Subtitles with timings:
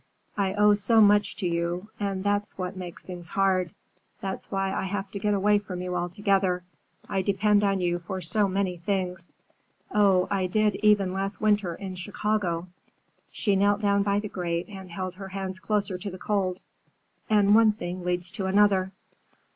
[0.35, 3.71] "I owe so much to you, and that's what makes things hard.
[4.19, 6.63] That's why I have to get away from you altogether.
[7.07, 9.31] I depend on you for so many things.
[9.93, 12.65] Oh, I did even last winter, in Chicago!"
[13.29, 16.71] She knelt down by the grate and held her hands closer to the coals.
[17.29, 18.93] "And one thing leads to another."